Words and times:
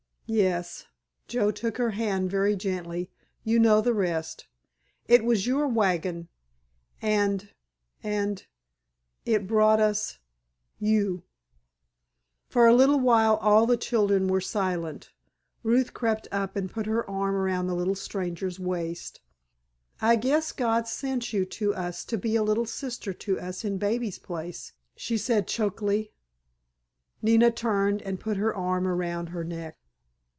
"Yes," 0.33 0.85
Joe 1.27 1.51
took 1.51 1.75
her 1.77 1.89
hand 1.91 2.31
very 2.31 2.55
gently, 2.55 3.11
"you 3.43 3.59
know 3.59 3.81
the 3.81 3.93
rest. 3.93 4.47
It 5.05 5.25
was 5.25 5.45
your 5.45 5.67
wagon—and—and—it 5.67 7.47
brought 9.45 9.79
us—you." 9.81 11.23
For 12.47 12.65
a 12.65 12.73
little 12.73 12.99
while 13.01 13.35
all 13.41 13.65
the 13.65 13.75
children 13.75 14.29
were 14.29 14.39
silent. 14.39 15.11
Ruth 15.63 15.93
crept 15.93 16.29
up 16.31 16.55
and 16.55 16.71
put 16.71 16.85
her 16.85 17.09
arm 17.09 17.35
about 17.35 17.67
the 17.67 17.73
little 17.75 17.93
stranger's 17.95 18.57
waist. 18.57 19.19
"I 19.99 20.15
guess 20.15 20.53
God 20.53 20.87
sent 20.87 21.33
you 21.33 21.43
to 21.43 21.75
us 21.75 22.05
to 22.05 22.17
be 22.17 22.37
a 22.37 22.43
little 22.43 22.65
sister 22.65 23.11
to 23.11 23.37
us 23.37 23.65
in 23.65 23.77
baby's 23.77 24.17
place," 24.17 24.71
she 24.95 25.17
said 25.17 25.45
chokily. 25.45 26.13
Nina 27.21 27.51
turned 27.51 28.01
and 28.03 28.17
put 28.17 28.37
her 28.37 28.55
arm 28.55 28.87
about 28.87 29.27
her 29.31 29.43
neck. 29.43 29.77